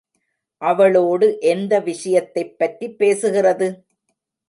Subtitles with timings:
[0.61, 3.69] அவளோடு எந்த விஷயத்தைப்பற்றிப் பேசுகிறது?